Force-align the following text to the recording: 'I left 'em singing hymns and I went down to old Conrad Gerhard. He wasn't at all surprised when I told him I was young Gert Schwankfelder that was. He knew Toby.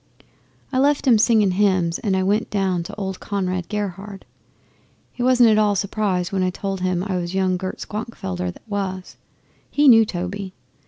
'I 0.73 0.79
left 0.79 1.07
'em 1.07 1.19
singing 1.19 1.51
hymns 1.51 1.99
and 1.99 2.17
I 2.17 2.23
went 2.23 2.49
down 2.49 2.81
to 2.81 2.95
old 2.95 3.19
Conrad 3.19 3.69
Gerhard. 3.69 4.25
He 5.11 5.21
wasn't 5.21 5.49
at 5.51 5.59
all 5.59 5.75
surprised 5.75 6.31
when 6.31 6.41
I 6.41 6.49
told 6.49 6.81
him 6.81 7.03
I 7.03 7.17
was 7.17 7.35
young 7.35 7.55
Gert 7.55 7.81
Schwankfelder 7.87 8.51
that 8.51 8.67
was. 8.67 9.17
He 9.69 9.87
knew 9.87 10.03
Toby. 10.03 10.55